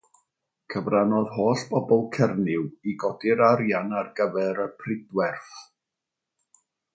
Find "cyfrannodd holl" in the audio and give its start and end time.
0.73-1.59